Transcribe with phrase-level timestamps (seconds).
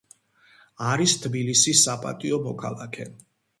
[0.91, 3.11] არის თბილისის საპატიო მოქალაქე.